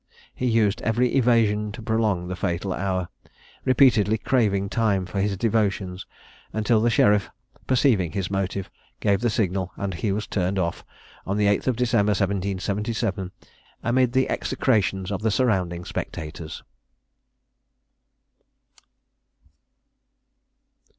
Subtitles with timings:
[0.33, 3.09] He used every evasion to prolong the fatal hour,
[3.65, 6.07] repeatedly craving time for his devotions,
[6.51, 7.29] until the sheriff,
[7.67, 10.83] perceiving his motive, gave the signal, and he was turned off,
[11.23, 13.31] on the 8th of December 1777,
[13.83, 16.63] amidst the execrations of the surrounding spectators.